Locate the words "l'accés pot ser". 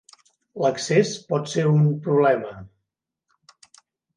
0.63-1.67